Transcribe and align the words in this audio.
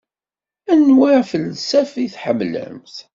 Anwa 0.71 1.07
afelsaf 1.21 1.91
i 2.05 2.07
tḥemmlemt? 2.13 2.95